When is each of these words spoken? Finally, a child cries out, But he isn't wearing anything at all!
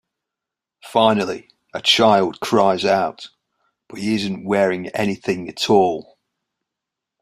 Finally, 0.83 1.47
a 1.75 1.79
child 1.79 2.39
cries 2.39 2.83
out, 2.83 3.29
But 3.87 3.99
he 3.99 4.15
isn't 4.15 4.43
wearing 4.45 4.87
anything 4.95 5.47
at 5.47 5.69
all! 5.69 6.17